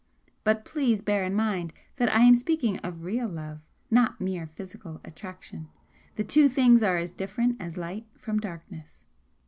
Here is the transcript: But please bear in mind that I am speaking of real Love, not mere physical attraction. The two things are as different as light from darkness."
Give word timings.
But 0.43 0.65
please 0.65 0.99
bear 1.03 1.23
in 1.23 1.35
mind 1.35 1.73
that 1.97 2.11
I 2.11 2.21
am 2.21 2.33
speaking 2.33 2.79
of 2.79 3.03
real 3.03 3.27
Love, 3.29 3.59
not 3.91 4.19
mere 4.19 4.47
physical 4.47 4.99
attraction. 5.05 5.69
The 6.15 6.23
two 6.23 6.49
things 6.49 6.81
are 6.81 6.97
as 6.97 7.13
different 7.13 7.61
as 7.61 7.77
light 7.77 8.07
from 8.17 8.39
darkness." 8.39 8.97